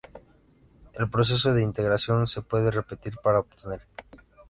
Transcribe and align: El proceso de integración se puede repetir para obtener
El 0.93 1.11
proceso 1.11 1.53
de 1.53 1.61
integración 1.61 2.25
se 2.25 2.41
puede 2.41 2.71
repetir 2.71 3.17
para 3.21 3.41
obtener 3.41 3.81